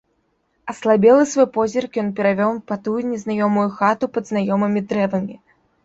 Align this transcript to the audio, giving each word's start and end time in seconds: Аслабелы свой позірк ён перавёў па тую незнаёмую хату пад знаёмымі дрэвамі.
Аслабелы 0.71 1.23
свой 1.33 1.47
позірк 1.59 1.91
ён 2.05 2.09
перавёў 2.21 2.51
па 2.73 2.81
тую 2.83 2.97
незнаёмую 3.13 3.69
хату 3.79 4.13
пад 4.19 4.23
знаёмымі 4.35 4.79
дрэвамі. 4.93 5.35